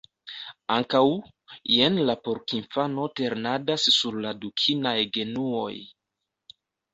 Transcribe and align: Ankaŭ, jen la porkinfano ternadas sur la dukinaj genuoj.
Ankaŭ, 0.75 1.01
jen 1.71 1.99
la 2.09 2.15
porkinfano 2.27 3.05
ternadas 3.19 3.85
sur 3.99 4.19
la 4.25 4.33
dukinaj 4.47 4.97
genuoj. 5.19 5.71